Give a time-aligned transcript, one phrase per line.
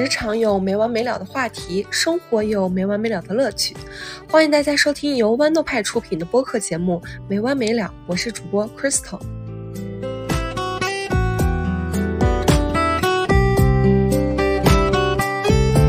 [0.00, 3.76] 职场有没完没了的话题，生活有没完没了的乐趣。
[4.30, 9.20] 欢迎大家收听由豌豆派出品的播客节目《没完没了》，我是主播 Crystal。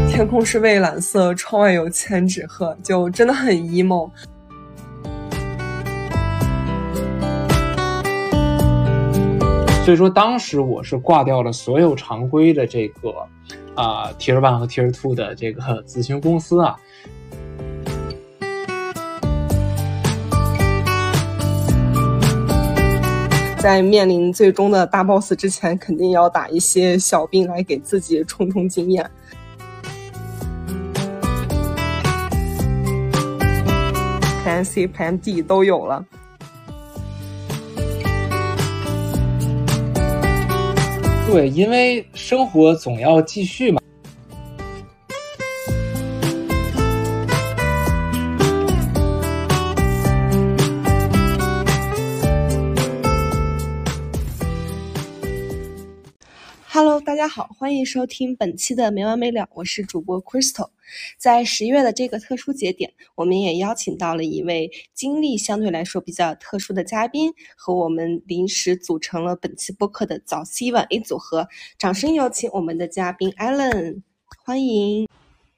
[0.09, 4.11] 天空是蔚蓝色，窗外有千纸鹤，就真的很 emo。
[9.85, 13.15] 所以说，当时我是挂掉了所有常规的这个
[13.75, 16.77] 啊 Tier One 和 Tier Two 的这个咨询公司啊。
[23.57, 29.07] 在面临最终的大 boss 之前，肯定要打一些小兵来给自己充充经验。
[34.43, 36.03] Plan C、Plan D 都有了。
[41.31, 43.81] 对，因为生活总要继续嘛。
[56.67, 60.67] Hello，大家好，欢迎收听本期的没完没了，我是主播 Crystal。
[61.17, 71.47] 在十月的这个特殊节点，我们也邀请到了一位经历相对来说比较特殊的嘉宾，和我们临时组成了本期播客的早 C 晚 A 组合。
[71.77, 74.01] 掌声有请我们的嘉宾 Allen，
[74.45, 75.07] 欢迎。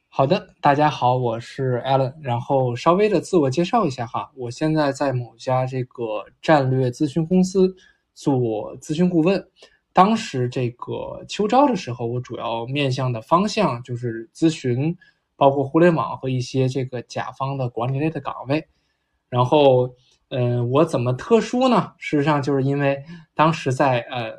[0.09, 2.13] 好的，大家好，我是 Allen。
[2.21, 7.75] 然后稍微的自我介绍一下哈，我现在在某家这个战略咨询公司
[8.13, 9.43] 做咨询顾问。
[9.91, 14.95] 当时这个秋招的时候，我主要面向的方向就是咨询。
[15.43, 18.65] 包括互联网和一些这个甲方的管理类的岗位，
[19.27, 19.93] 然后，
[20.29, 21.91] 嗯，我怎么特殊呢？
[21.97, 23.03] 事实上，就是因为
[23.35, 24.31] 当时在呃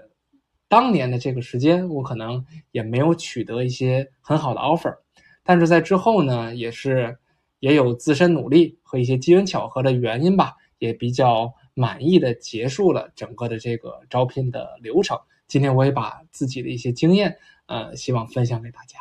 [0.67, 4.97] 当年的这个时间，我可能也没有取得一些很好的 offer，
[5.43, 7.19] 但是在之后呢，也是
[7.59, 15.19] 也有自身努力和一些机缘巧合的原因吧，也比较满意的结束了整个的这个招聘的流程。
[15.49, 18.99] 今天我也把自己的一些经验，呃，希望分享给大家。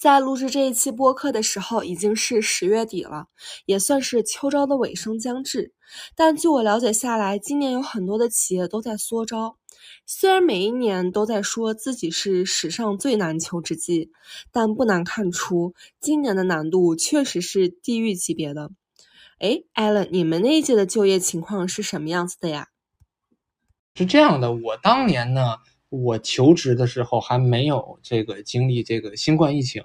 [0.00, 3.26] 在录制这一期播客的时候，已经是十月底了，
[3.66, 5.74] 也算是秋招的尾声将至。
[6.16, 9.58] 但据我了解下来，今年有很多的企业都在缩招。
[10.06, 14.10] 虽然每一年都在说自己是史上最难求之季，
[14.50, 18.70] 但不难看出，今年的难度确实是地狱级别的。
[19.38, 22.68] 哎，Allen，你们那一届的就业情况是什么样子的呀？
[23.94, 25.56] 是这样的，我当年呢。
[25.90, 29.82] 我求职的时候还没有这个经历这个新冠疫情，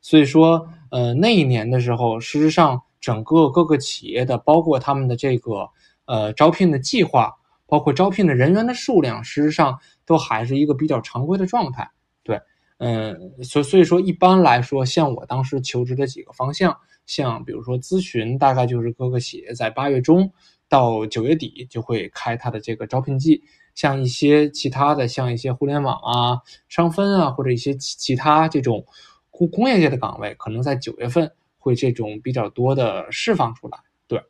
[0.00, 5.68] 所以说，呃，那一年的时候，事实上整个各个企业的，包括他们的这个
[6.06, 7.34] 呃招聘的计划，
[7.66, 11.90] 包括招聘的人员的数量，事实上都还是一个比较常规的状态。
[12.24, 12.40] 对，
[12.78, 16.74] 嗯，所所以说，一般来说，像我当时求职的几个方向，
[17.04, 20.32] 像比如说咨询，大概就是各个企业在八月中
[20.68, 23.42] 到九月底就会开他的这个招聘季。
[23.74, 28.84] 像一些其他的，像一些互联网啊、商分啊，或者一些其其他这种
[29.30, 33.78] 工工业界的岗位，可能在九月份会这种比较多的释放出来。
[34.06, 34.22] 对，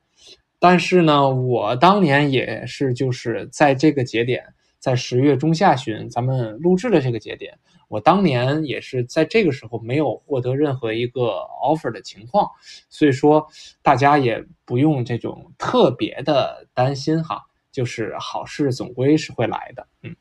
[0.58, 7.58] 但是呢，我当年也是就是在这个节点，在十月中下旬咱们录制的这个节点，
[7.88, 12.48] 我当年也是在这个时候没有获得任何一个 offer 的情况，
[12.88, 13.46] 所以说
[13.82, 17.46] 大家也不用这种特别的担心哈。
[17.72, 20.14] 就是好事总归是会来的，嗯，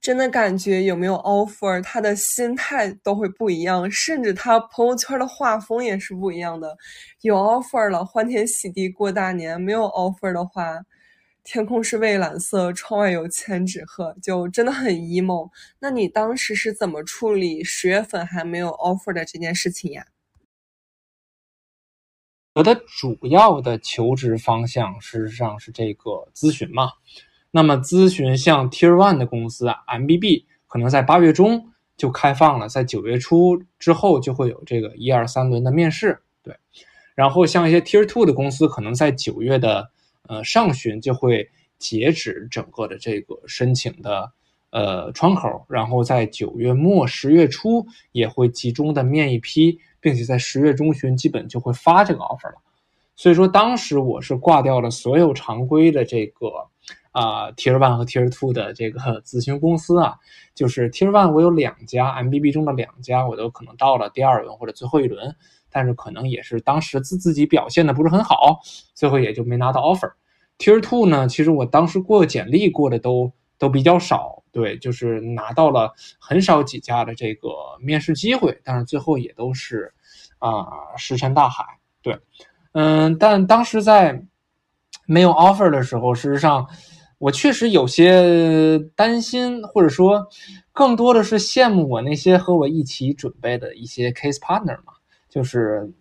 [0.00, 6.74] 真的感觉有没有 offer，他的心态都会不一样，甚至他朋友圈的画风也是不一样的。
[7.20, 10.80] 有 offer 了，欢天喜地过大年；没有 offer 的话，
[11.44, 15.50] 天空是蔚蓝色，窗外有千纸鹤，就真的很 emo。
[15.78, 20.06] 那你当时是怎么处理十月份还没有 offer 的这件事情呀？
[22.52, 26.90] 我的主要的求职方向事实上是这个咨询嘛，
[27.52, 36.56] 那么咨询像 Tier One 的公司啊，MBB 可能在八月中就开放了，在九月初之后就会有这个一二三轮的面试，对。
[37.14, 39.88] 然后像一些 Tier Two 的公司，可能在九月的
[40.26, 41.48] 呃上旬就会
[41.78, 44.32] 截止整个的这个申请的
[44.70, 49.78] 呃窗口，然后在九月末十月初也会集中的面一批。
[50.00, 52.56] 并且在十月中旬基本就会发这个 offer 了，
[53.16, 56.48] 所以说当时我是挂掉了所有常规的这个
[57.12, 60.16] 啊 Tier One 和 Tier Two 的这个 咨询公司啊，
[60.54, 65.36] 就是 Tier One 我有两家，MBB 中的两家我都可能到了第二轮或者最后一轮，
[65.70, 68.60] 但是可能也是当时自自己表现的不是很好，
[68.94, 70.12] 最后也就没拿到 offer。
[70.58, 79.92] Tier Two 呢，其实我当时过简历过的都都比较少，对，就是拿到了很少几家的这个面试机会，但是最后也都是
[80.38, 80.64] 啊
[80.96, 81.62] 石沉大海，
[82.00, 82.18] 对，
[82.72, 84.24] 嗯，但当时在
[85.04, 86.66] 没有 offer 的时候，事实上
[87.18, 90.26] 我确实有些担心，或者说
[90.72, 94.94] 更多的是羡慕我那些和我一起准备的一些 case partner 嘛，
[95.28, 95.92] 就是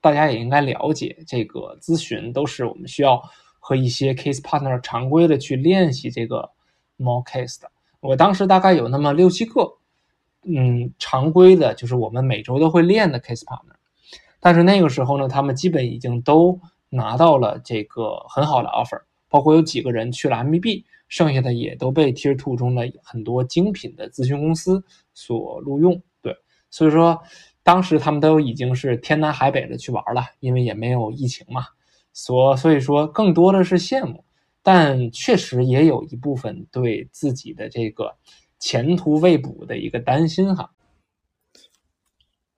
[0.00, 3.22] 大家也应该了解，这个咨询都是我们需要。
[3.68, 6.50] 和一些 case partner 常规的去练习这个
[6.96, 7.70] more case 的，
[8.00, 9.70] 我当时大概有那么六七个，
[10.44, 13.74] 嗯，常规的，就是我们每周都会练的 case partner，
[14.40, 24.82] 但是那个时候呢，他们基本已经都拿到了这个很好的 offer，包括有几个人去了 MBB，剩下的也都被 Tier Two 中的很多精品的咨询公司
[25.12, 26.00] 所录用。
[26.22, 26.34] 对，
[26.70, 27.20] 所以说
[27.62, 31.66] 当时他们都已经是天南海北的去玩了，因为也没有疫情嘛。
[32.20, 34.24] 所所以说，更多的是羡慕，
[34.60, 38.16] 但确实也有一部分对自己的这个
[38.58, 40.72] 前途未卜的一个担心哈。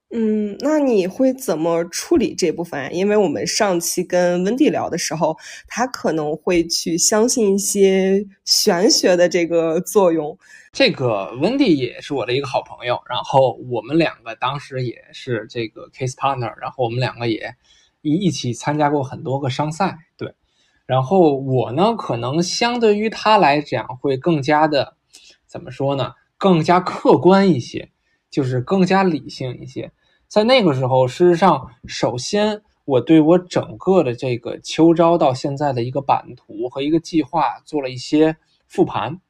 [0.08, 2.94] 嗯，那你会怎么处理这部分？
[2.94, 5.36] 因为我们上期跟温蒂聊的时候，
[5.68, 10.38] 他可能会去相信一些玄学的这个作用。
[10.72, 17.54] 这个温蒂也是我的一个好朋友，然后我们两个当时也是这个 case partner，然后我们两个也。
[18.02, 20.34] 一一起参加过很多个商赛，对，
[20.86, 24.96] 然后我呢，可能相对于他来讲会更加的，
[25.46, 26.14] 怎么说呢？
[26.38, 27.90] 更加客观一些，
[28.30, 29.92] 就是更加理性一些。
[30.26, 38.34] 在那个时候，事实上，首先我对我整个的这个秋招到现在的一个版图和一个计划做了一些
[38.66, 39.20] 复盘，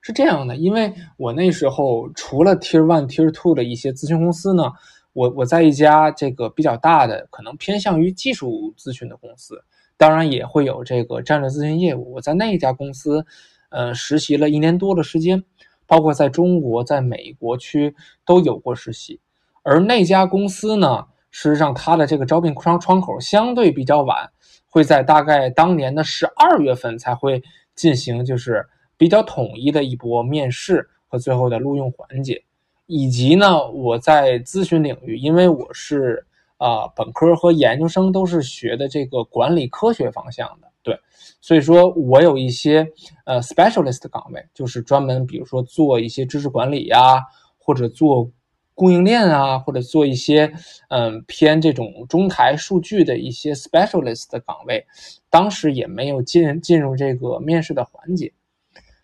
[0.00, 4.72] 是这样的，因为我那时候除了 Tier One、Tier Two 的一些咨询公司呢。
[5.12, 9.64] 我我在一家这个比较大的，可能偏向于技术咨询的公司，
[9.96, 12.12] 当然也会有这个战略咨询业务。
[12.12, 13.26] 我在那一家公司，
[13.70, 15.42] 呃，实习了一年多的时间，
[15.86, 19.20] 包括在中国、在美国区都有过实习。
[19.62, 24.30] 而那家公司呢，事实上它的这个招聘窗窗口相对比较晚，
[24.68, 27.42] 会在大概当年的十二月份才会
[27.74, 28.66] 进行，就是
[28.96, 32.44] 比较统一的一波面试和最后的录用环节。
[32.92, 36.26] 以及呢，我在咨询领域，因为我是
[36.56, 40.98] 啊本科和研究生都是学的这个管理科学方向的，对，
[41.40, 42.84] 所以说我有一些
[43.26, 47.22] 呃 specialist 的岗位，就是专门比如说做一些知识管理呀，
[47.58, 48.28] 或者做
[48.74, 50.52] 供应链啊，或者做一些
[50.88, 54.84] 嗯偏这种中台数据的一些 specialist 的岗位，
[55.30, 58.32] 当时也没有进进入这个面试的环节，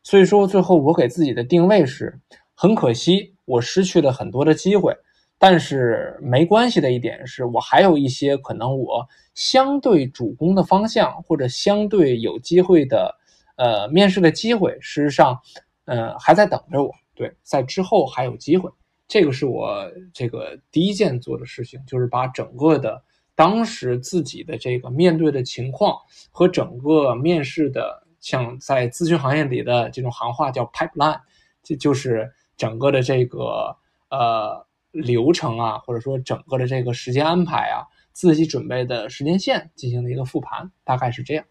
[0.03, 2.19] 所以说最后我给自己的定位是
[2.53, 3.36] 很可惜。
[3.47, 4.95] 我失去了很多的机会，
[5.39, 13.15] 但是没关系的一点是我还有一些可能我相对主攻的方向或者相对有机会的
[13.57, 15.41] 呃面试的机会，事实上，
[15.85, 16.93] 呃还在等着我。
[17.15, 18.71] 对，在之后还有机会。
[19.07, 23.01] 这个是我这个第一件做的事情，就是把整个的
[23.35, 25.97] 当时自己的这个面对的情况
[26.33, 31.21] 和整个面试的，像在咨询行业里的这种行话叫 pipeline，
[31.63, 32.33] 这就是。
[32.57, 33.77] 整个的这个
[34.11, 41.45] 呃流程啊，或者说整个的这个时间安排啊，自己准备的时间线进行了一个复盘，大概是这样。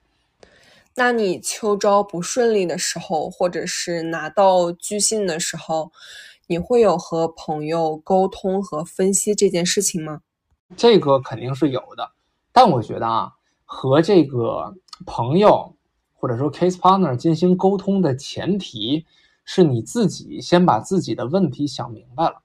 [0.95, 5.91] 那你秋招不顺利的时候，或者是拿到拒信的时候，
[6.47, 10.21] 你会有和朋友沟通和分析这件事情吗？
[10.75, 12.12] 这个肯定是有的，
[12.51, 13.33] 但我觉得啊，
[13.65, 14.74] 和这个
[15.05, 15.75] 朋友
[16.13, 19.05] 或者说 case partner 进行沟通的前提。
[19.45, 22.41] 是你自己先把自己的问题想明白了，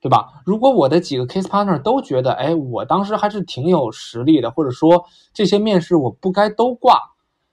[0.00, 0.40] 对吧？
[0.46, 7.00] 如果我的几个 case partner 都觉得，哎，我当时还是挺有实力的，或者说这些面试我不该都挂，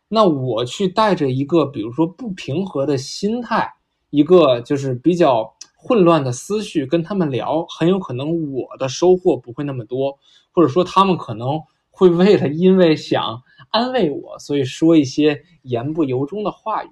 [0.07, 3.74] 那我去带着一个比如说不平和的心态，
[4.12, 10.19] 一个就是比较混乱的思绪跟他们聊，很有可能我的收获不会那么多，
[10.51, 13.41] 或者说他们可能会为了因为想
[13.72, 16.91] 安慰我，所以说一些言不由衷的话语。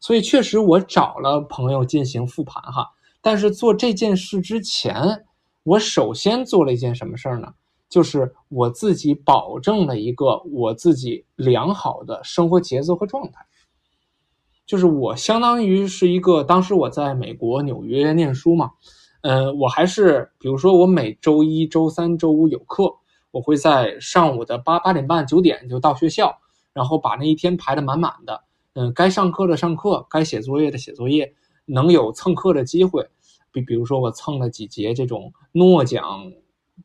[0.00, 2.88] 所以确实，我找了朋友进行复盘哈。
[3.20, 5.24] 但是做这件事之前，
[5.64, 7.52] 我首先做了一件什么事儿呢？
[7.88, 13.46] 就是我自己保证了一个我自己良好的生活节奏和状态。
[14.66, 18.72] 就是我相当于是一个，当时我在美国纽约念书嘛，
[19.22, 22.94] 嗯，我还是比如说我每周一周三周五有课，
[23.30, 26.38] 我会在上午的八八点半九点就到学校，
[26.74, 28.44] 然后把那一天排得满满的。
[28.78, 33.04] 嗯，该上课的上课，该写作业的写作业，能有蹭课的机会，
[33.50, 36.30] 比比如说我蹭了几节这种诺奖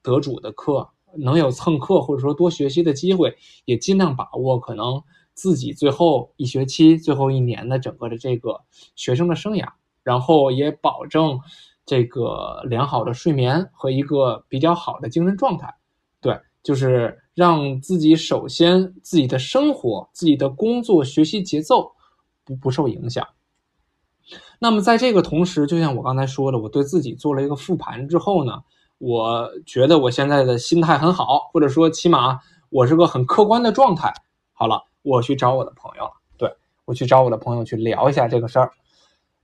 [0.01, 4.59] 得主的课，能有蹭课或者说多学习的机会，也尽量把握。
[4.59, 5.03] 可能
[5.35, 8.61] 自己最后一学期、最后一年的整个的这个
[8.95, 9.67] 学生的生涯，
[10.01, 11.39] 然后也保证
[11.85, 15.75] 这个良好的睡眠和一个比较好的精神状态。
[16.63, 21.91] 就是让自己首先自己的生活、自己的工作、学习节奏
[22.43, 23.27] 不不受影响。
[24.59, 28.63] 那么在这个同时，就像我刚才说的，我对自己做了一个复盘之后呢，
[28.97, 32.39] 我觉得我现在的心态很好，或者说起码
[32.69, 34.13] 我是个很客观的状态。
[34.53, 36.49] 好了，我去找我的朋友了，对
[36.85, 38.71] 我去找我的朋友去聊一下这个事儿。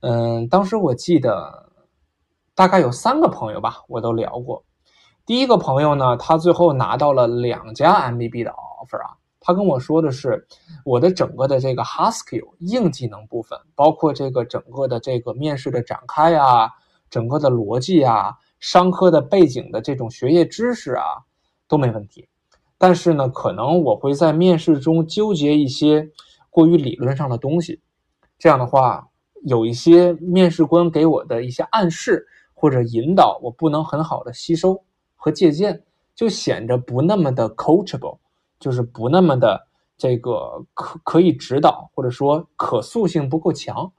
[0.00, 1.70] 嗯，当时我记得
[2.54, 4.64] 大概有三个朋友吧，我都聊过。
[5.26, 9.16] 第一个朋友呢，他最后拿到了两家 MBB 的 offer 啊。
[9.42, 10.46] 他跟我说的是，
[10.84, 16.70] 我的整个的这个 hard skill 硬技能部分，包括这个整个的这个面试的展开啊，
[17.08, 21.04] 整个的逻辑啊，商科的背景的这种学业知识啊，
[21.66, 22.28] 都没问题。
[22.76, 26.10] 但是呢，可能我会在面试中纠结一些
[26.50, 27.80] 过于理论上的东西，
[28.38, 29.08] 这样的话，
[29.44, 34.82] 有一些面试官给我的一些暗示或者引导，我不能很好的吸收
[35.20, 35.84] 和借鉴，
[36.16, 38.18] 就显得不那么的 coachable。
[38.58, 43.90] 就是不那么的这个可可以指导，或者说可塑性不够强。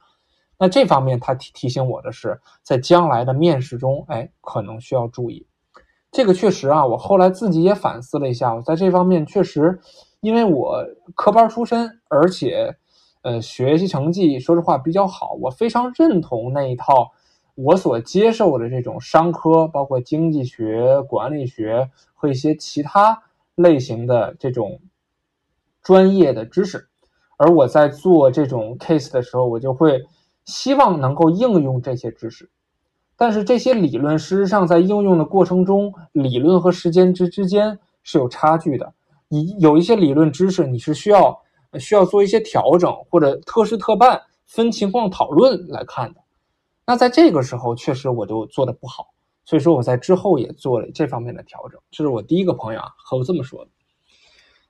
[0.59, 5.47] 那这方面他提提醒我的是，在将来的面试中，哎，可能需要注意。
[6.11, 9.79] 这个确实啊，我后来自己也反思了一下，我在这方面确实，
[10.19, 10.85] 因为我
[11.15, 12.77] 科班出身，而且
[13.23, 17.11] 呃学习成绩说实话比较好，我非常认同那一套
[17.55, 23.23] 我所接受的这种商科，包括经济学、管理学和一些其他。
[23.55, 24.79] 类型的这种
[25.83, 26.87] 专业的知识，
[27.37, 30.01] 而我在做这种 case 的时候，我就会
[30.45, 32.49] 希望能够应用这些知识。
[33.17, 38.93] 但是这些理论事实上在应用的过程中，理论和实践之之间是有差距的。
[39.27, 41.37] 你有一些理论知识，你是需要
[41.77, 46.21] 需要做一些调整，或者特事特办、分情况讨论来看的。
[46.85, 49.07] 那在这个时候，确实我就做的不好。
[49.43, 53.71] 所以说我在之后也做了这方面的调整，这是我第一个朋友啊和我这么说的。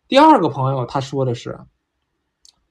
[0.08, 1.60] 第二个朋友他说的是，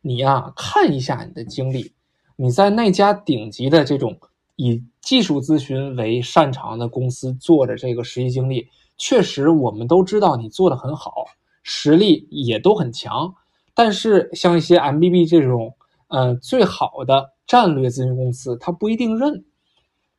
[0.01, 1.93] 你呀看一下你的经历，
[2.37, 4.19] 你在那家顶级的这种
[4.57, 11.27] 以技术咨询为擅长的公司做的这个实习经历，确实我们都知道你做的很好，
[11.63, 13.35] 实力也都很强。
[13.75, 15.77] 但是像一些 MBB 这种
[16.09, 19.45] 呃最好的战略咨询公司，他不一定认，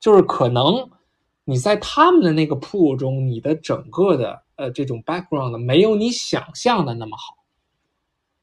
[0.01, 0.89] 就是可能。
[1.45, 7.37] 你在他们的那个 pool 中，你的整个的呃这种 background 没有你想象的那么好。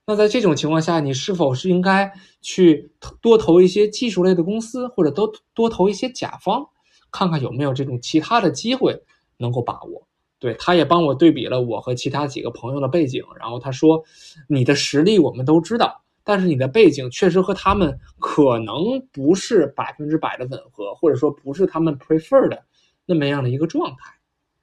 [0.06, 2.90] 那在这种情况下，你是否是应该去
[3.20, 6.66] 多投一些技术类的公司，或者多多投一些甲方，
[7.12, 8.98] 看看有没有这种其他的机会
[9.36, 10.08] 能够把握？
[10.38, 14.02] 对，他也帮我对比了我和其他几个朋友的背景，然后他说，
[14.48, 22.66] 你的实力我们都知道，但是你的背景确实和他们可能不是百分之百的吻合，或者说不是他们 prefer 的。
[23.06, 24.14] 那么样的一个状态，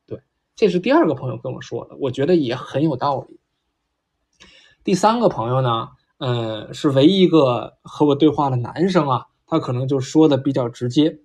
[0.06, 0.22] 对，
[0.56, 3.40] 这是第二个朋友跟我说的，我觉得也很有道理。
[4.84, 11.18] 第三个朋友呢，呃，是唯一一个和我对话的男生啊，他可能就说的比较直接。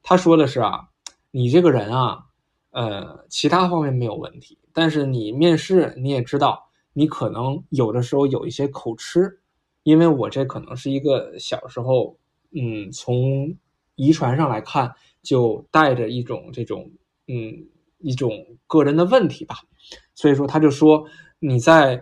[0.00, 0.90] 他说的是啊，
[1.32, 2.26] 你这个人啊，
[2.70, 9.40] 呃，其他方面没有问题，但是你面试你也知道，你可能有的时候有一些口吃，
[9.86, 12.18] 因为我这可能是一个小时候，
[12.50, 13.56] 嗯，从
[13.94, 14.92] 遗传上来看。
[15.26, 16.88] 就带着一种这种
[17.26, 17.66] 嗯
[17.98, 18.30] 一种
[18.68, 19.56] 个人的问题吧，
[20.14, 21.04] 所以说他就说
[21.40, 22.00] 你在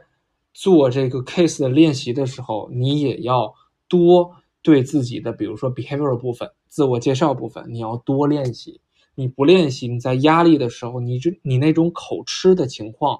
[0.52, 3.54] 做这个 case 的练习的时候，你也要
[3.88, 8.78] 多对自己的比如说 behavior 部分、自我介绍部分，你要多练习。
[9.14, 13.18] 你不练习，你在压力的时候，你这你那种口吃的情况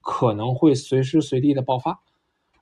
[0.00, 2.00] 可能会随时随地的爆发。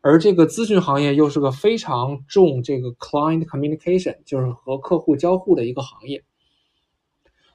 [0.03, 6.23] 而这个咨询行业又是个非常重这个 client communication，就是和客户交互的一个行业。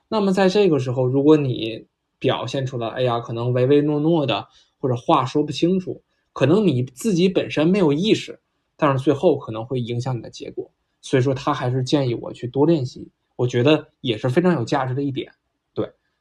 [0.07, 1.85] 那么在这个时候，如果你
[2.17, 4.47] 表现出来，哎呀，可能唯唯诺诺的，
[4.79, 6.01] 或者话说不清楚，
[6.31, 8.39] 可能你自己本身没有意识，
[8.77, 10.71] 但是最后可能会影响你的结果。
[11.01, 15.31] 所以说，他还是建议我去多练习，我觉得也是非常有价值的一点。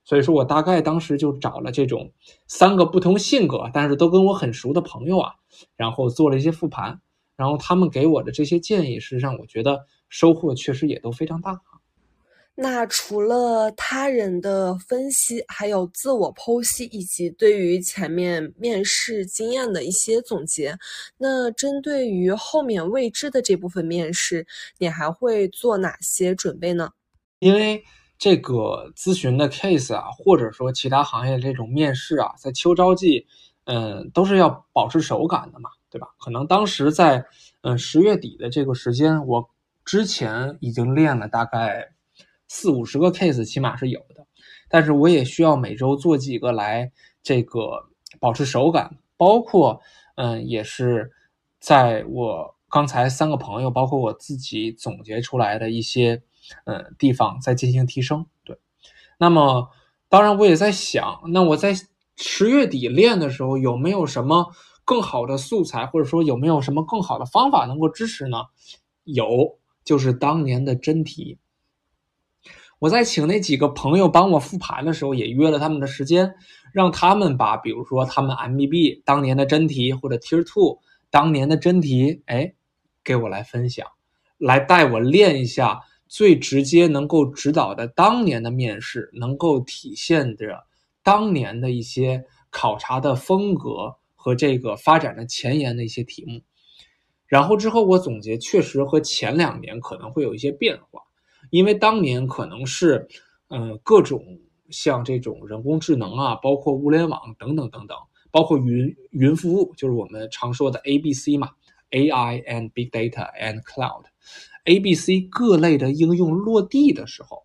[0.07, 2.13] 对，所以说我大概当时就找了这种
[2.47, 5.35] 三个不同性格，但是都跟我很熟的朋友啊，
[5.77, 7.01] 然后做了一些复盘，
[7.37, 11.61] 然后他们给我的这些建议，是让我觉得收获确实也都非常大。
[12.59, 20.79] 那除了他人的分析，还有自我剖析，以及对于前面面试经验的一些总结。
[21.19, 24.47] 那针对于后面未知的这部分面试，
[24.79, 26.93] 你还会做哪些准备呢？
[27.41, 27.85] 因为
[28.19, 33.27] 这个咨询的 case 啊，或者说其他行业这种面试啊，在秋招季，
[33.65, 36.09] 嗯，都是要保持手感的嘛，对吧？
[36.19, 37.25] 可能当时在
[37.63, 39.51] 嗯十月底的这个时间，我
[39.85, 41.93] 之前已经练了大概
[42.49, 44.27] 四五十个 case，起码是有的。
[44.69, 46.91] 但是我也需要每周做几个来
[47.23, 47.87] 这个
[48.19, 49.81] 保持手感，包括
[50.17, 51.11] 嗯也是
[51.61, 56.23] 在我刚才三个朋友，包括我自己总结出来的一些
[56.65, 58.27] 嗯地方在进行提升。
[58.45, 58.59] 对，
[59.19, 59.71] 那么
[60.09, 61.75] 当然我也在想，那我在
[62.17, 64.53] 十月底练的时候有没有什么？
[64.89, 68.45] 更好的素材，或者说有没有什么更好的方法能够支持呢？
[69.03, 71.41] 有，就是当年的真题。
[72.79, 76.33] 我在请那几个朋友帮我复盘的时候，也约了他们的时间，
[76.73, 80.79] 让他们把比如说他们 MBB 当年的真题或者 Tier Two
[81.11, 82.55] 当年的真题，哎，
[83.03, 83.89] 给我来分享，
[84.39, 90.65] 来带我练一下最直接能够指导的当年的面试，能够体现着
[91.03, 93.97] 当年的一些考察的风格。
[94.19, 96.41] 和这个发展的前沿的一些题目，
[97.29, 101.01] 然后之后我总结，确实和前两年可能会有一些变化，
[101.51, 103.07] 因为当年可能是，
[103.51, 104.21] 嗯，各种
[104.69, 107.97] 像这种人工智能啊，包括物联网等等等等，
[108.33, 111.51] 包括云云服务，就是我们常说的 A B C 嘛
[111.93, 114.07] ，AI and Big Data and cloud
[114.67, 117.45] A、B、C 各类的应用落地的时候。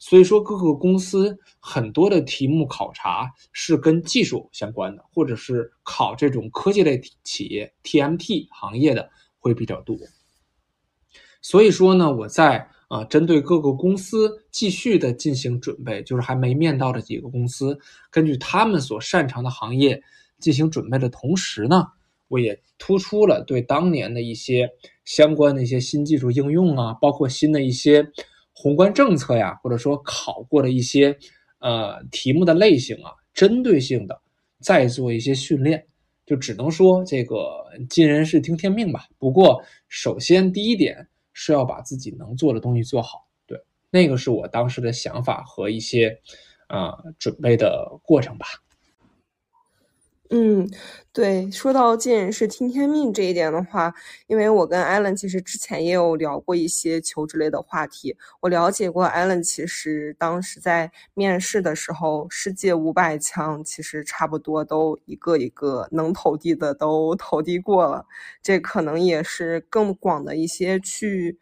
[0.00, 9.10] 所以说，各个公司很多的题目考察是跟技术相关的，或者是考这种科技类企业 TMT 行业的
[9.40, 9.96] 会比较多。
[11.42, 17.76] 所以说呢，我在啊针对各个公司继续的进行准备，就是还没面到的几个公司，
[18.08, 20.00] 根据他们所擅长的行业
[20.38, 21.88] 进行准备的同时呢，
[22.28, 24.70] 我也突出了对当年的一些
[25.04, 28.06] 相关的一些新技术应用啊，包括新的一些。
[28.60, 31.16] 宏观政策呀，或者说考过的一些
[31.60, 34.20] 呃题目的类型啊，针对性的
[34.58, 35.86] 再做一些训练，
[36.26, 39.06] 就只能说这个尽人事听天命吧。
[39.16, 43.56] 不过首先第一点是要把自己能做的东西做好，对，
[43.90, 46.18] 那个是我当时的想法和一些
[46.66, 48.46] 啊准备的过程吧。
[50.30, 50.68] 嗯，
[51.10, 53.94] 对，说到尽人事听天命这一点的话，
[54.26, 68.04] 因为我跟艾伦其实之前也有聊过一些求职类的话题，我了解过艾伦其实当时在面试的时候，世界五百强其实差不多都一个一个能投递的都 投递过了，
[68.42, 71.38] 这可能也是更广的一些去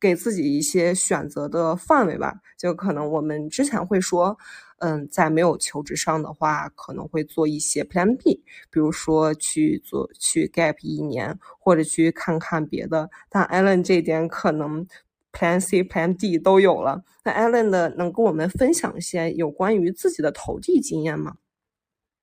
[0.00, 4.38] 给自己一些选择的范围吧，就可能我们之前会说。
[4.82, 13.08] 嗯，在没有求职上的话，可能会做一些 Plan B，比如说去做去 gap 一年，或者去看看别的。
[13.30, 14.84] 但 Allen 这点可能
[15.32, 17.04] Plan C、Plan D 都有了。
[17.22, 21.36] 那 Allen 的能跟我们分享一些有关于自己的投递经验吗？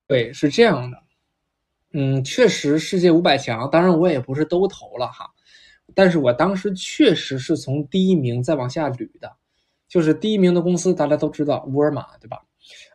[0.06, 0.98] 对，是这样的。
[1.94, 5.32] 嗯，确实世界五百强，当然我也不是都投了哈，
[5.96, 9.34] 但是我当时确实是从第一名再往下捋的，
[9.88, 12.44] 就是第一名的公司大家都知道沃尔玛，对吧？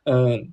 [0.04, 0.52] 嗯，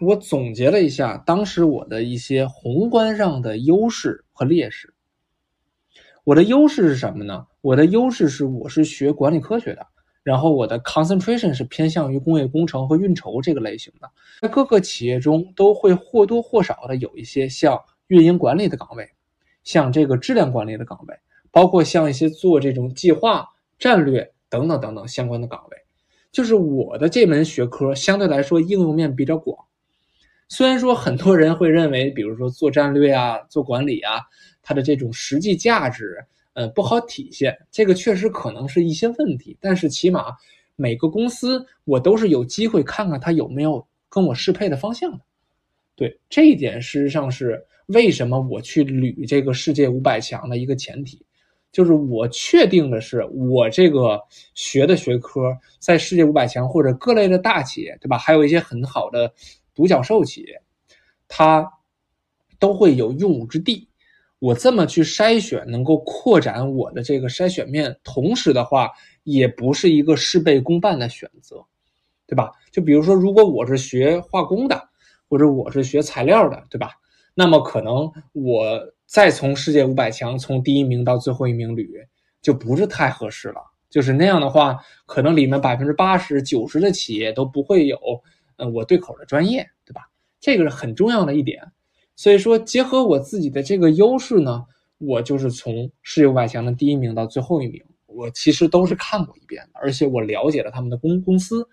[0.00, 4.92] 我总结了一下当时我的一些宏观上的优势和劣势。
[6.24, 7.46] 我的优势是什么呢？
[7.62, 9.86] 我的优势是我是学管理科学的，
[10.22, 14.10] 然后我的 concentration 是偏向于工业工程和运筹这个类型的，
[14.42, 19.08] 在各个企业中都会或多或少的有一些像运营管理的岗位，
[19.62, 21.16] 像这个质量管理的岗位，
[21.50, 25.78] 包括像一些做这种计划、战略等等等等相关的岗位。
[26.36, 29.56] 就是我的这门学科相对来说应用面比较广，
[30.50, 34.20] 虽然说很多人会认为，比如说做战略啊、做管理啊，
[34.60, 36.22] 它的这种实际价值，
[36.52, 37.56] 呃，不好体现。
[37.70, 40.26] 这个确实可能是一些问题，但是起码
[40.76, 45.20] 每个公司我都是有机会看看它有没有跟我适配的方向的。
[45.94, 51.24] 对这一点，事实上是为什么我去捋这个世界五百强的一个前提。
[51.76, 54.18] 就是我确定的是，我这个
[54.54, 58.16] 学的学科在世界五百强或者各类的大企业，对吧？
[58.16, 59.30] 还有一些很好的
[59.74, 60.58] 独角兽企业，
[61.28, 61.70] 它
[62.58, 63.86] 都会有用武之地。
[64.38, 68.90] 我这么去筛选，能够扩展我的这个筛选面，同时的话，
[69.24, 71.62] 也不是一个事倍功半的选择，
[72.26, 72.52] 对吧？
[72.72, 74.88] 就比如说，如果我是学化工的，
[75.28, 76.92] 或者我是学材料的，对吧？
[77.34, 78.80] 那么可能我。
[79.06, 81.88] 再从世界五百强从第一名到最后一名捋，
[82.42, 83.60] 就不是太合适了。
[83.88, 87.98] 就是那样的话，可能里面百分之八十九十的企业都不会有，
[88.56, 90.10] 呃，我对口的专业，对吧？
[90.40, 91.62] 这个是很重要的一点。
[92.16, 94.66] 所以说，结合我自己的这个优势呢，
[94.98, 101.66] 我就是从世界五百强的第一名到最后一名，我其实都是看过一遍的，而且我了解了他们的公公司，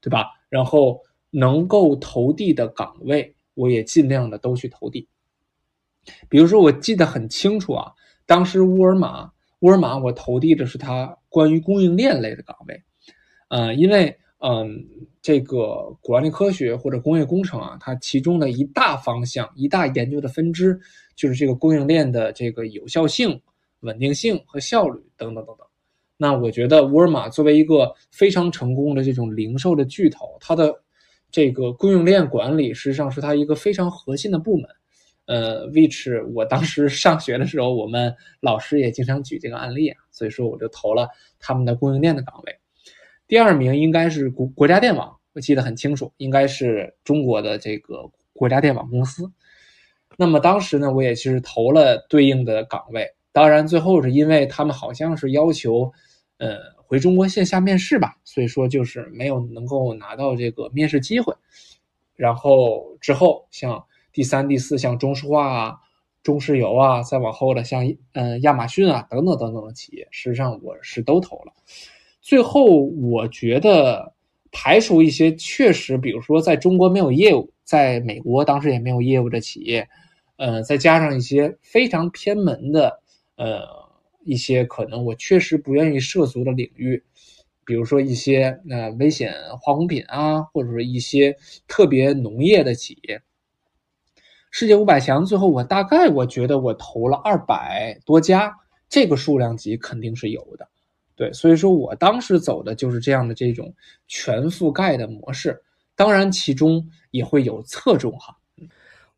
[0.00, 0.26] 对吧？
[0.48, 1.00] 然后
[1.30, 5.06] 能够投递的岗位，我也尽量的都去投递。
[6.28, 7.90] 比如说，我记得很清楚啊，
[8.26, 12.82] 当时沃尔玛，沃尔玛我投递的是它关于供应链类的岗位，
[13.48, 14.82] 呃，因为嗯，
[15.20, 20.78] 这个管理科学或者工业工程啊，它其中的一大方向、一大研究的分支
[21.14, 23.38] 就是这个供应链的这个有效性、
[23.80, 25.66] 稳定性和效率等等等等。
[26.16, 30.74] 那我觉得沃尔玛作为一个非常成功的这种零售的巨头，它的
[31.30, 34.66] 这个供应链管理实际上是它一个非常核心的部门。
[35.30, 42.58] 呃，which 我当时上学的时候，我们老师也经常举这个案例啊，所以说我就投了他们的供应链的岗位。
[43.28, 49.30] 第二名应该是国国家电网，我记得很清楚，应该是中国的这个国家电网公司。
[50.16, 55.92] 那么当时呢，我也是投了对应的岗位，当然最后是因为他们好像是要求，
[56.38, 61.32] 呃，回中国线下面试吧，所以说就是没有能够拿到这个面试机会。
[62.16, 63.80] 然后之后像。
[64.12, 65.76] 第三、第四，像中石化啊、
[66.22, 71.52] 中石油啊，再往后的像嗯亚马逊啊等等等等的企业，实际上我是都投了。
[72.20, 74.12] 最后，我觉得
[74.52, 79.88] 排除一些确实，比如说在中国没有业务，在美国当时也没有业务的企业，
[80.36, 83.00] 呃，再加上一些非常偏门的，
[83.36, 83.62] 呃，
[84.24, 87.02] 一些可能我确实不愿意涉足的领域，
[87.64, 91.34] 比如说一些呃危险化工品啊，或者说一些
[91.66, 93.22] 特别农业的企业。
[94.50, 98.52] 世界五百强，最后我大概我觉得我投了二百多家，
[98.88, 100.68] 这个数量级肯定是有的，
[101.14, 103.72] 对，所以说我当时走的就是这样的这种
[104.08, 105.62] 全覆盖的模式，
[105.94, 108.36] 当然其中也会有侧重哈。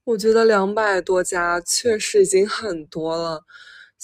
[0.05, 3.43] 我觉得两百多家确实已经很多了。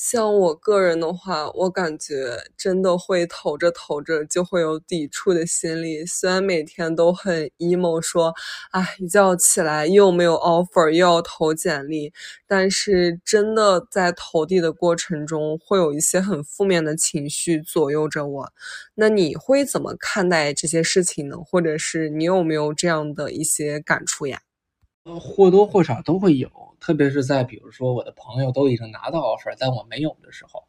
[0.00, 6.06] 像我个人的话，我感觉真的会投着投着就会有抵触的心理。
[6.06, 8.32] 虽然每天都很 emo，说，
[8.70, 12.12] 哎，一觉起来又没有 offer，又要投简历，
[12.46, 18.52] 但是真的在投递的过程中，会有一些很负面的情绪左右着我。
[18.94, 21.36] 那你会怎么看待这些事情呢？
[21.44, 24.40] 或者是你有没有这样的一些感触呀？
[25.02, 26.48] 呃或多或少都会有，
[26.80, 30.64] 特别是在比如说我的朋友都已经拿到 offer，但我没有的时候。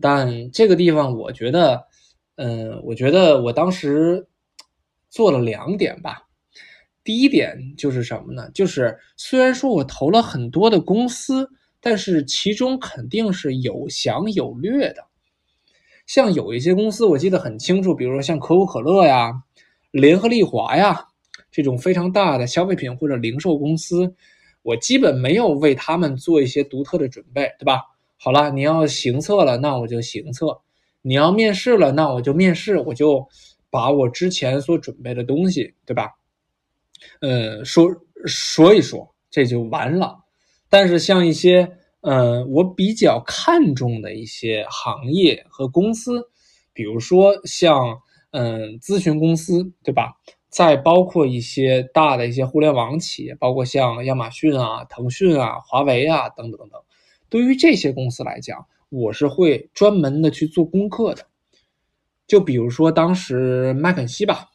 [0.00, 1.84] 但这个地方，我觉得，
[2.36, 4.26] 嗯，我觉得我当时
[5.08, 6.28] 做了两点吧。
[7.04, 8.50] 第一点就是什么呢？
[8.52, 15.04] 就是虽然说我投了很多的公司，但是其中肯定是有详有略的。
[16.06, 19.42] 像有一些公司，我记得很清楚，比如说像可口可乐呀、
[19.90, 21.08] 联合利华呀。
[21.50, 24.14] 这种非常大的消费品或者零售公司，
[24.62, 27.80] 我基本没有为他们做一些独特的准备，对吧？
[28.16, 30.46] 好了，你要行测了，那我就行测；
[31.02, 33.26] 你要面试了，那我就面试，我就
[33.68, 36.10] 把我之前所准备的东西，对吧？
[37.20, 37.88] 呃，说
[38.26, 40.16] 说一说，这就完了。
[40.68, 41.68] 但是像一些，
[42.00, 46.22] 呃，我比较看重的一些行业和公司，
[46.72, 47.98] 比如说像，
[48.30, 50.12] 嗯，咨询公司，对吧？
[50.52, 56.78] 再包括一些大的一些互联网企业，包括像亚马逊啊、腾讯啊、华为啊等等等等。
[57.30, 61.24] 对于这些公司来讲，我是会专门的去做功课的。
[62.26, 64.50] 就比如说当时麦肯锡吧，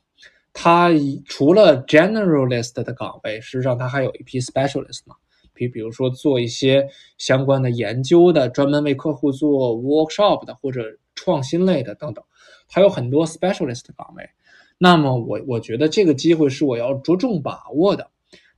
[0.53, 0.91] 它
[1.25, 5.15] 除了 generalist 的岗位，实际上它还有一批 specialist 嘛，
[5.51, 12.23] 比比如说做一些相关的研究的，专门为客户做 workshop 的或者创新类的等等，
[12.69, 14.29] 它有很多 specialist 的岗位。
[14.77, 18.09] 那么我我觉得这个机会是我要着重把握的。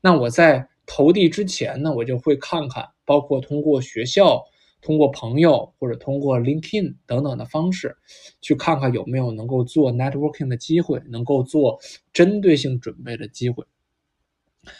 [0.01, 4.43] 那我在投递之前呢，我就会看看，包括通过学校、
[4.81, 7.95] 通过朋友或者通过 LinkedIn 等等的方式，
[8.41, 11.79] 去看看有没有能够做 networking 的机会，能够做
[12.11, 13.63] 针对性准备的机会。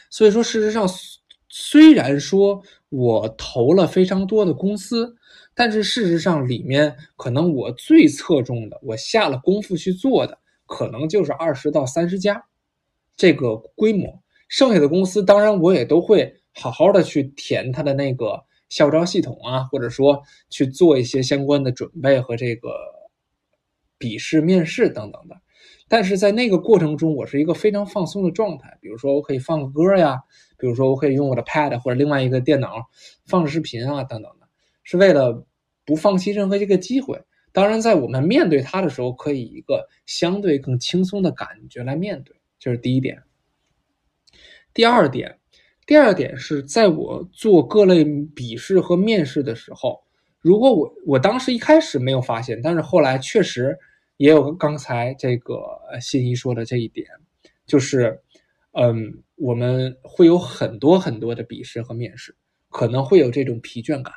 [0.10, 0.88] 所以说，事实上，
[1.48, 5.16] 虽然说我投了非常多的公司，
[5.54, 10.38] 但是事实上里面可能我最侧重的，我下了功夫去做的。
[10.70, 12.46] 可能就是二十到三十家，
[13.18, 22.70] 这个规模，剩下的公司当然我也都会好好的去填他的那个校招系统啊，或者说去做一些相关的准备和这个
[23.98, 25.42] 笔试、面试等等的。
[25.88, 30.20] 但是在那个过程中，我是一个非常放松的状态，比如说我可以放个歌呀，
[30.60, 32.90] 比如说我可以用我的 Pad 或者另外一个电脑
[33.26, 34.48] 放视频啊等等的，
[34.84, 35.48] 是为了
[35.84, 37.20] 不放弃任何一个机会。
[37.52, 43.24] 当然，在我们面对它的时候，可以一个相对更轻松的感觉来面对，这是第一点。
[44.74, 45.40] 第二点，
[45.88, 50.04] 第二点是在我做各类笔试和面试的时候，
[50.40, 53.78] 如果我我当时一开始没有发现，但是后来确实
[54.18, 55.58] 也有刚才这个
[56.00, 57.08] 信一说的这一点，
[57.66, 58.22] 就是，
[58.74, 62.36] 嗯，我们会有很多很多的笔试和面试，
[62.70, 64.14] 可能会有这种疲倦感。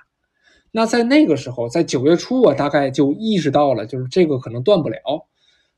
[0.72, 4.98] 那在那个时候，在九月初，我大概就意识到了，就是这个可能断不了。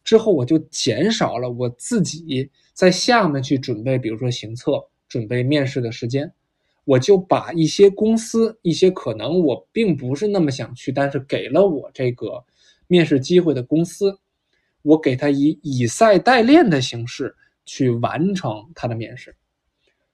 [0.05, 6.33] 之后我就减少了我自己在下面去准备，比如说行测、准备面试的时间。
[6.85, 12.45] 我就把一些公司，一些可能我并不是那么想去，但是给了我这个
[12.87, 14.19] 面试机会的公司，
[14.83, 19.35] 我给他以以赛代练的形式去完成他的面试。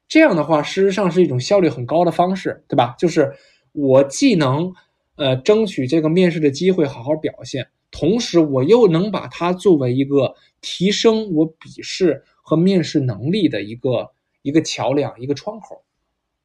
[0.06, 2.94] 这样的话，事实上是一种效率很高的方式，对吧？
[2.96, 3.32] 就是
[3.72, 4.72] 我既能
[5.16, 14.10] 呃争取这个面试的机会，好好表现，同时我又能把它作为一个提升我笔试和面试能力的一个
[14.42, 15.84] 一个桥梁，一个窗口。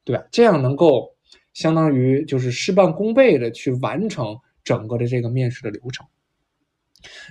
[0.08, 0.24] 对吧？
[0.30, 1.16] 这样能够
[1.52, 6.06] 相当于就是事半功倍的去完成整个的这个面试的流程。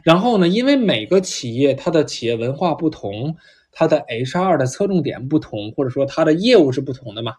[0.03, 3.37] 然后呢，因为每个企业它的企业文化不同，
[3.71, 7.35] 它的 HR 的侧重点不同，或者说它的业务是不同的嘛。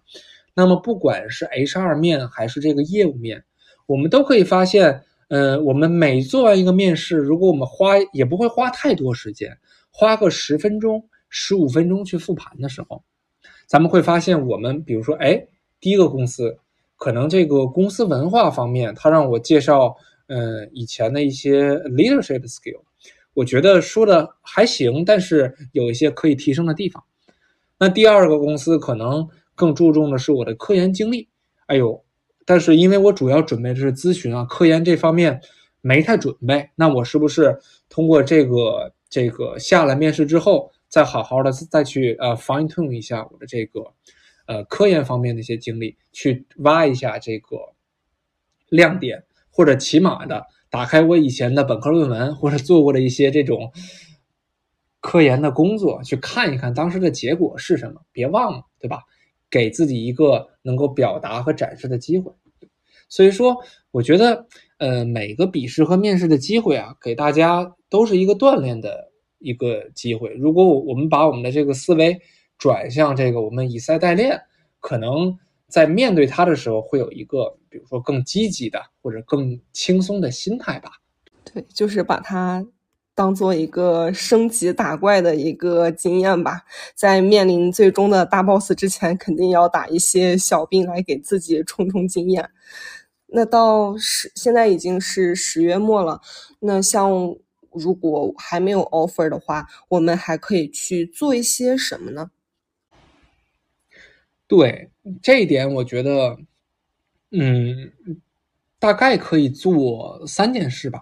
[0.56, 3.44] 那么不管是 HR 面还是这个业务面，
[3.86, 9.58] 我们都可以发现，呃，我们每做完一个面试，如果我们花也不会花太多时间，
[9.91, 13.04] 花个十分钟、十五分钟去复盘的时候。
[13.68, 15.46] 咱们会发现，我们比如说，哎，
[15.80, 16.58] 第一个公司，
[16.96, 19.96] 可能这个公司文化方面，他让我介绍，
[20.28, 22.82] 嗯，以前的一些 leadership skill，
[23.34, 27.04] 我觉得说的还行，但是有一些可以提升的地方。
[27.78, 31.28] 那第二个公司可能更注重的是我的科研经历，
[31.65, 32.04] 哎呦，
[32.46, 35.41] 但是因为我主要准备的是咨询啊，科研这方面
[35.82, 37.58] 没太准备，那我是不是
[37.89, 40.72] 通过这个这个下来面试之后？
[40.88, 43.82] 再好好的再去呃 fine tune 一下我的这个
[44.46, 47.58] 呃科研方面的一些经历，去挖一下这个
[48.70, 53.74] 亮点，或者起码的打开我以前的本科论文或者做过的一些这种
[55.02, 58.00] 科研的工作，去看一看当时的结果是什么。
[58.13, 59.02] 别忘了，对吧？
[59.49, 62.31] 给自己一个能够表达和展示的机会。
[63.10, 63.58] 所以说，
[63.91, 69.12] 我觉得呃每个笔试和面试的机会啊，给大家都是一个锻炼的。
[69.39, 72.19] 一个机会，如果我我们把我们的这个思维
[72.58, 74.41] 转向这个，我们以赛代练，
[74.79, 80.93] 可能在面对它的时候，会有一个比如说更积极的或者更轻松的心态吧。
[81.43, 82.65] 对，就是把它
[83.15, 86.62] 当做一个升级打怪的一个经验吧。
[86.93, 92.51] 在面临最终的大 boss 之前，肯定要打一些小兵来给自己充充经验。
[93.28, 96.21] 那到十现在已经是十月末了，
[96.60, 97.36] 那像。
[97.78, 102.32] 如果还没有 offer 的话，我们还可以去做一些什么呢？
[104.47, 104.89] 对
[105.21, 106.38] 这一点，我觉得，
[107.32, 107.91] 嗯，
[108.80, 111.01] 大概可以做三件事吧。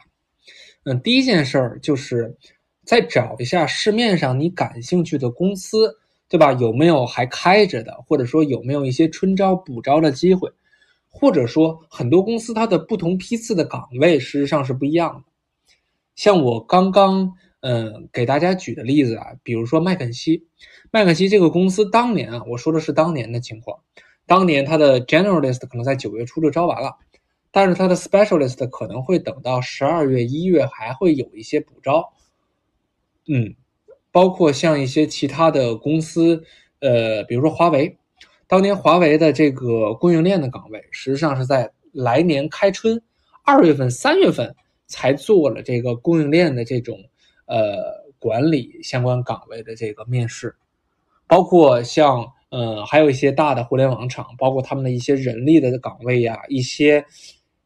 [0.85, 2.35] 嗯，第一件事儿就是
[2.85, 5.95] 再找一下市面上你感兴趣的公司，
[6.27, 6.51] 对吧？
[6.53, 10.51] 有没有还开着的，或者说有没有一些春招补招的机会？
[11.09, 15.31] 或者说很多公司它的不同批次的岗位事实上是不一样的。
[16.15, 20.43] 像我刚刚嗯给大家举的例子啊，比如说麦肯锡，
[20.91, 23.79] 麦肯锡这个公司当年啊，我说的是当年的情况，
[24.25, 26.97] 当年它的 generalist 可能在九月初就招完了，
[27.53, 32.11] 但是它的 specialist 可能会等到十二月一月还会有一些补招，
[33.27, 33.55] 嗯，
[34.11, 36.43] 包括像一些其他的公司，
[36.79, 37.97] 呃，比如说华为，
[38.47, 43.01] 当年华为的这个供应链的岗位，实际上是在来年开春
[43.43, 44.53] 二月份、三月份。
[44.85, 46.95] 才做了这个供应链的这种
[47.47, 50.55] 呃管理相关岗位的这个面试，
[51.25, 57.03] 包括像呃还有一些大的互联网厂，包括他们的一些人力的岗位呀，一些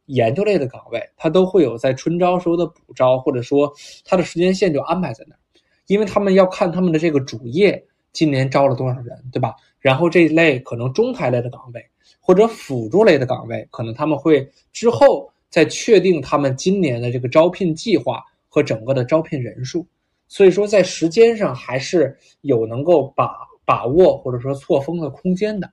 [0.08, 3.72] 研究类的岗位，它都会有在春招时候的补招，或者说
[4.04, 5.40] 它的时间线就安排在那儿，
[5.86, 9.56] 因为他们要看他们的这个主业今年招了多少人，对吧？
[9.80, 11.86] 然后这一类可能中台类的岗位
[12.20, 15.32] 或者辅助类的岗位，可能他们会之后。
[15.50, 19.88] 再确定他们今年的这个招聘计划和整个的招聘人数，
[20.28, 25.72] 所以说在时间上还是有能够把把握或者说错峰的空间的。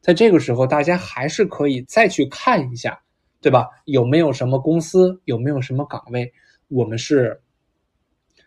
[0.00, 3.00] 在这个时候，大家还是可以再去看一下，
[3.42, 3.68] 对吧？
[3.84, 6.32] 有没有什么公司，有没有什么岗位，
[6.68, 7.38] 我们是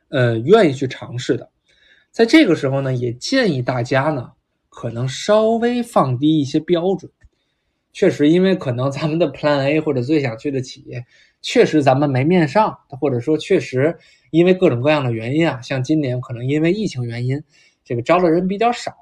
[0.07, 1.47] 呃愿意去尝试的。
[2.09, 4.31] 在这个时候呢，也建议大家呢，
[4.69, 7.11] 可能稍微放低一些标准。
[7.91, 11.05] 确实，因为可能咱们的 Plan A 或者最想去的企业，
[11.41, 13.97] 确实咱们没面上，或者说确实
[14.31, 17.41] 因为各种各样的原因啊，像今年可能因为疫情原因，
[17.83, 18.93] 这个招的人比较少。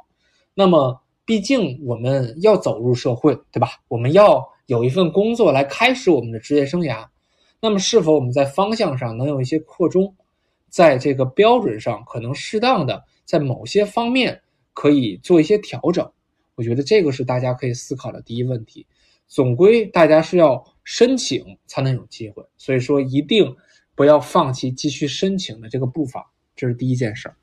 [0.54, 3.70] 那么，毕竟我们要走入社会，对吧？
[3.88, 7.08] 我们要有一份工作来开始我们的职业生涯。
[7.60, 10.16] 那么，是否我们在方向上能有一些扩充，
[10.70, 14.42] 在这个标准上可能适当的在某些方面
[14.74, 16.12] 可以做一些调整？
[16.56, 18.86] 我觉得这个是大家可以思考的第一问题。
[19.28, 23.56] 总归大家是要申请才能有机会，所以说一定
[23.96, 27.36] 不要放弃继续申请的这个步伐，这是第一件事儿。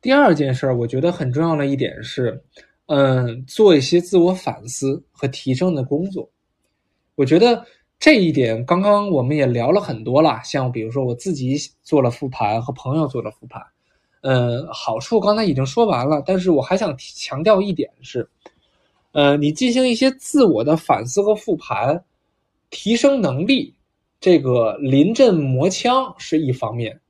[0.00, 2.44] 第二件事儿，我觉得很重要的一点是，
[2.92, 6.28] 嗯，做一些自我反思和提升的工作。
[7.14, 7.64] 我觉得
[8.00, 13.62] 这一点，刚刚我们也聊了很多了，像比如说我自己做了复盘，和朋友做了复盘，
[14.22, 18.28] 嗯，好处刚才已经说完了，但是我还想强调一点是，
[19.12, 22.02] 呃，你进行一些自我的反思和复盘，
[22.70, 23.72] 提升能力，
[24.18, 27.00] 这个临阵磨枪是一方面。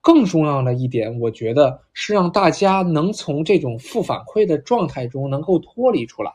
[0.00, 6.32] 更重要的一点，我觉得是让大家能从这种负反馈的状态中能够脱离出来，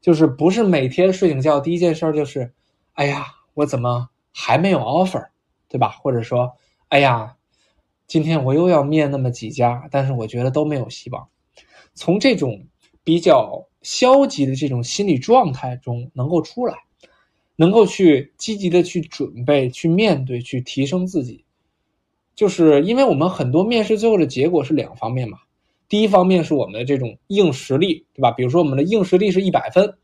[0.00, 2.52] 就是不是每天睡醒觉第一件事就是，
[2.92, 5.28] 哎呀，我怎么还没有 offer，
[5.68, 5.88] 对吧？
[5.88, 6.52] 或者说，
[6.88, 7.36] 哎呀，
[8.06, 11.28] 今天我又要面那么几家，但是我觉得都没有希望。
[11.94, 12.66] 从这种
[13.02, 16.74] 比较消极的这种心理状态中能够出来，
[17.56, 21.43] 能够去积极的去准备、去面对、去提升自己。
[22.34, 25.38] 就是因为我们很多面试最后的结果是两方面嘛，
[25.88, 28.32] 第一方面是我们的这种硬实力，对吧？
[28.32, 29.94] 比如说我们的硬实力是一百分，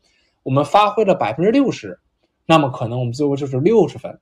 [0.43, 1.99] 我们发挥了百分之六十，
[2.45, 4.17] 那么可能我们最后就是六十分。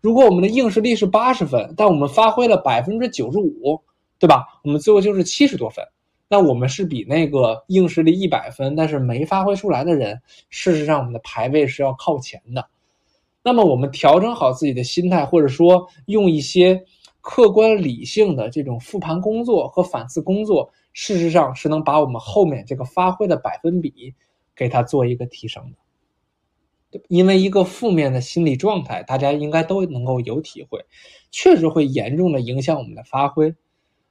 [0.00, 3.80] 如果我们的硬实力是八十分，但我们发挥了百分之九十五，
[4.18, 4.44] 对吧？
[4.64, 5.84] 我们最后就是七十多分。
[6.28, 12.66] 那我们是比那个硬实力一百分但是没发挥出来的人，事实上我们的排位是要靠前的。
[13.44, 16.84] 那么我们调整好自己的心态，或者说用一些。
[17.28, 24.14] 客观理性的这种复盘工作和反思工作，事实上是能把我们后面这个发挥的百分比
[24.54, 27.00] 给它做一个提升的。
[27.08, 30.78] 因为一个负面的心理状态，大家应该都能够有体会，
[31.32, 33.52] 确实会严重的影响我们的发挥。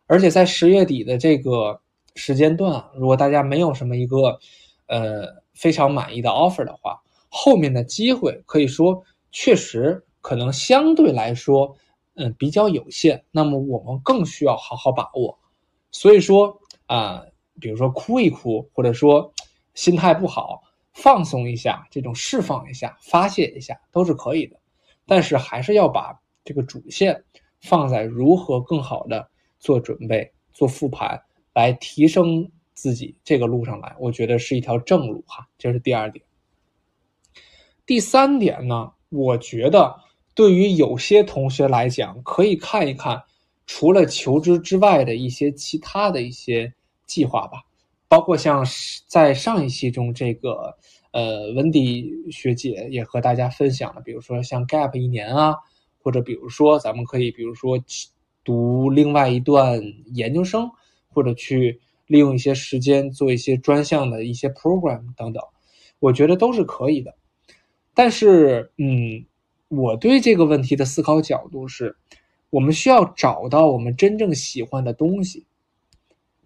[0.08, 1.80] 而且在十月底的这个
[2.16, 4.38] 时间段，如果大家没有什么一个
[4.88, 9.02] 呃非常满意的 offer 的话，后面的机会可以说
[9.32, 11.78] 确实可能相对来说。
[12.18, 15.38] 嗯，比较有限，那么我们更需要好好把握。
[15.92, 17.26] 所以说啊，
[17.60, 19.34] 比如说哭一哭，或者说
[19.74, 24.58] 心态不好，放松一下，这种释放一下、发泄一下都是可以的。
[25.06, 27.22] 但是还是要把这个主线
[27.60, 31.22] 放在如何更好的做准备、做复盘，
[31.54, 33.94] 来提升自己这个路上来。
[34.00, 36.24] 我觉得是一条正路哈，这是第二点。
[37.86, 40.05] 第三点呢，我觉得。
[40.36, 43.24] 对于有些同学来讲，可以看一看
[43.66, 46.74] 除了求职之外的一些其他的一些
[47.06, 47.64] 计划吧，
[48.10, 48.66] 包括像
[49.08, 50.76] 在上一期中，这个
[51.12, 55.56] 呃温迪学姐也和大家分享了，比如说像 gap 一年啊，
[56.04, 57.82] 或者比如说咱们可以比如说
[58.44, 59.82] 读另外一段
[60.14, 60.70] 研究生，
[61.08, 65.42] 或者去利用一些时间做一些专项的一些 program 等等，
[66.00, 67.16] 我觉得都是可以的。
[67.94, 69.26] 但是，嗯。
[69.76, 71.96] 我对这个问题的思考角度是，
[72.50, 75.46] 我们需要找到我们真正喜欢的东西。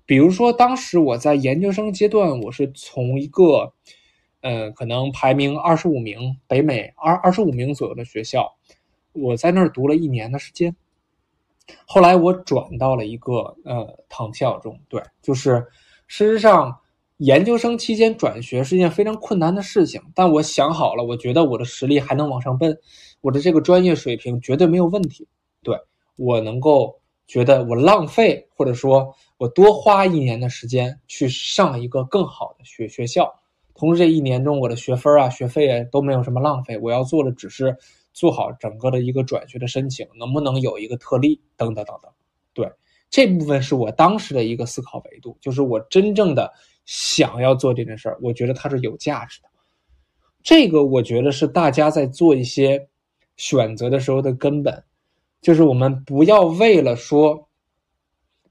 [0.06, 3.74] 比如说，当时我在研究生阶段，我是从一个，
[4.42, 8.56] 呃，可能排名二十五名，北美二二十五名左右的学校，
[9.13, 10.76] 我在那儿读了一年的时间。
[11.86, 15.65] 后来我转到了一个呃藤校中，对，就是
[16.08, 16.80] 事实上。
[17.20, 22.78] 研究生期间转学是一件非常困难的事情，但我想好了，我觉得我的实力还能往上奔，
[23.20, 25.28] 我的这个专业水平绝对没有问题。
[25.62, 25.78] 对
[26.16, 33.30] 我能够觉得我浪费，或者说我多花一年的时间去上一个更好的学学校，
[33.76, 36.78] 同时这一年中我的学分啊、学费啊都没有什么浪费。
[36.82, 37.76] 我要做的只是
[38.14, 42.10] 做好整个的一个转学的申请，能不能有一个特例等等等等。
[42.54, 42.72] 对
[43.10, 46.54] 这部分是我当时的一个思考维度，就是我真正的。
[46.91, 49.49] 想要做这件事儿，我觉得它是有价值的。
[50.41, 52.89] 这个我觉得是大家在做一些
[53.38, 54.84] 选择的时候的根本，
[55.39, 57.47] 就是我们不要为了说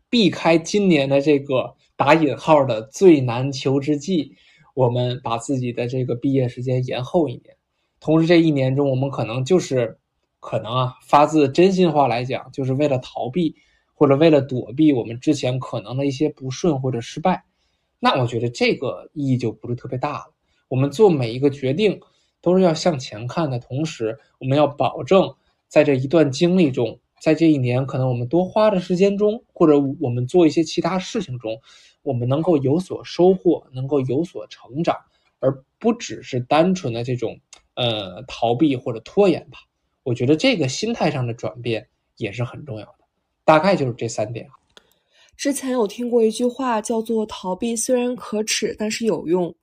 [0.09, 4.37] 避开今年的这个打引号的最难求之季，
[4.73, 7.57] 我们把自己的这个毕业时间延后一年。
[7.99, 9.99] 同时，这一年中我们可能就是
[10.39, 13.57] 可能啊，发自真心话来讲，就是为了逃避
[13.95, 17.43] 或者为了躲避我们之前可能的一些不顺或者失败。
[18.01, 20.27] 那我觉得这个意义就不是特别大了。
[20.69, 22.01] 我们做每一个决定
[22.41, 25.35] 都是要向前看的，同时我们要保证
[25.67, 31.61] 在这一段经历中，在这一年可能我们多花的时间中，或者我们做一些其他事情中，
[32.03, 34.97] 我们能够有所收获，能够有所成长，
[35.41, 37.41] 而不只是单纯的这种
[37.75, 39.59] 呃逃避或者拖延吧。
[40.05, 42.99] 我觉得这个心态上的转变也是很重要的。
[43.45, 44.49] 大概就是这三点。
[45.39, 49.55] 之前有听过一句话，叫做“逃避虽然可耻，但是有用”。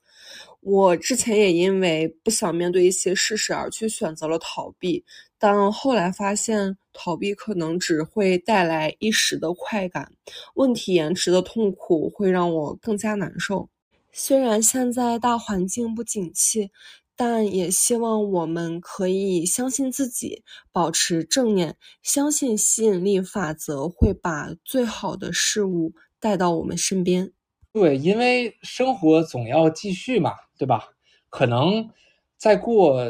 [0.63, 5.03] 我之前也因为不想面对一些事实而去选择了逃避，
[5.37, 10.09] 但后来发现逃避可能只会带来一时的快感，
[10.53, 13.67] 问题延迟的痛苦会让我更加难受。
[14.13, 16.71] 虽然现在大环境不景气，
[17.15, 27.31] 但也希望我们可以相信自己，保持正念，相信吸引力法则会把最好的事物带到我们身边。
[27.71, 30.89] 对，因为生活总要继续嘛，对吧？
[31.29, 31.89] 可能
[32.37, 33.01] 再过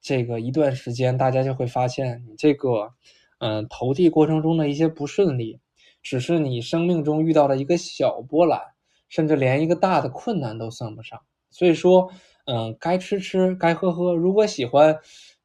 [0.00, 2.92] 这个一段时间，大家就会发现，你这个，
[3.38, 5.58] 嗯，投递过程中的一些不顺利，
[6.02, 8.60] 只是你生命中遇到的一个小波澜，
[9.08, 11.20] 甚至连一个大的困难都算不上。
[11.50, 12.10] 所以说，
[12.46, 14.14] 嗯，该吃吃，该喝喝。
[14.14, 14.98] 如果喜欢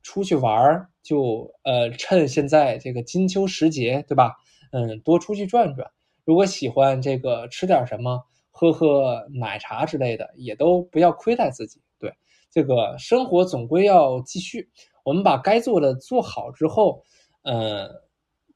[0.03, 4.35] 出去玩儿，就呃，趁现在这个金秋时节，对吧？
[4.71, 5.89] 嗯，多出去转转。
[6.25, 8.23] 如果喜欢这个吃点什么。
[8.51, 11.81] 喝喝奶茶之类的，也都不要亏待自己。
[11.97, 12.13] 对，
[12.51, 14.69] 这个生活总归要继续。
[15.05, 17.01] 我们把该做的做好之后，
[17.43, 17.87] 呃，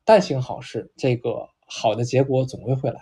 [0.04, 3.00] 但行好事，这个好的结果总归会来。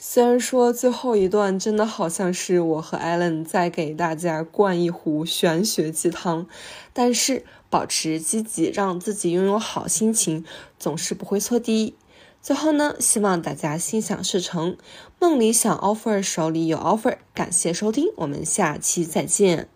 [0.00, 6.46] 虽然说最后一段真的好像是我和艾伦在给大家灌一壶玄学鸡汤，
[6.92, 10.44] 但是保持积极，让自己拥有好心情，
[10.78, 11.96] 总是不会错的。
[12.40, 14.76] 最后呢，希望大家心想事成，
[15.18, 17.18] 梦里想 offer，手里有 offer。
[17.34, 19.68] 感谢收听，我们下期再见。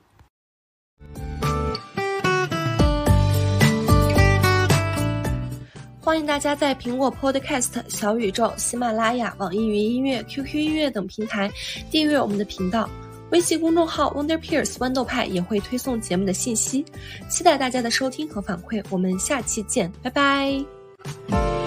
[6.04, 11.48] 欢迎大家在苹果 Podcast、小宇宙、喜马拉雅、网易云音乐、QQ 音乐等平台
[11.92, 12.90] 订阅我们的频道。
[13.30, 16.84] 微信公众号 WonderPears 豌豆派也会推送节目的信息，
[17.30, 18.84] 期待大家的收听和反馈。
[18.90, 21.61] 我们下期见，拜拜。